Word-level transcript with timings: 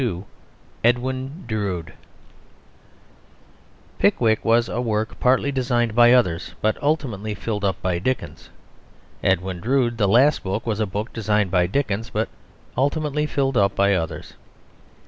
]EDWIN 0.83 1.43
DROOD 1.45 1.93
Pickwick 3.99 4.43
was 4.43 4.67
a 4.67 4.81
work 4.81 5.19
partly 5.19 5.51
designed 5.51 5.93
by 5.93 6.11
others, 6.11 6.55
but 6.59 6.81
ultimately 6.81 7.35
filled 7.35 7.63
up 7.63 7.79
by 7.83 7.99
Dickens. 7.99 8.49
Edwin 9.23 9.59
Drood, 9.61 9.99
the 9.99 10.07
last 10.07 10.41
book, 10.41 10.65
was 10.65 10.79
a 10.79 10.87
book 10.87 11.13
designed 11.13 11.51
by 11.51 11.67
Dickens, 11.67 12.09
but 12.09 12.29
ultimately 12.75 13.27
filled 13.27 13.57
up 13.57 13.75
by 13.75 13.93
others. 13.93 14.33